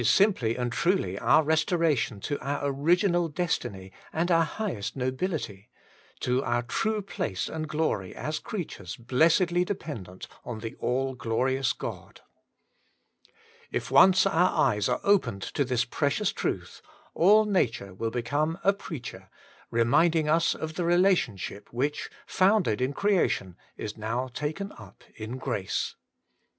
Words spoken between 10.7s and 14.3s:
All Glorious God. If once